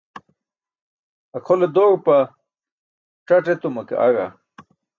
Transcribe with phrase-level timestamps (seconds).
[1.35, 2.17] akʰole doẏpa
[3.27, 4.27] c̣aṭ etuma ke aẏa